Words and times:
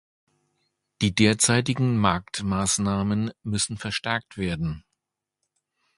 Die 1.03 1.13
derzeitigen 1.13 1.95
Marktmaßnahmen 1.95 3.33
müssen 3.43 3.77
verstärkt 3.77 4.35
werden. 4.35 4.83